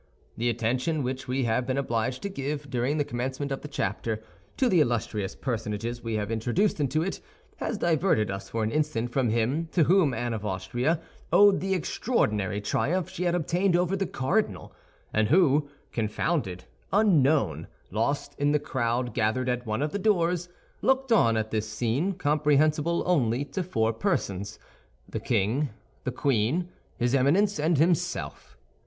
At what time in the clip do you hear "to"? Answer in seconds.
2.23-2.29, 4.57-4.67, 9.73-9.83, 23.45-23.61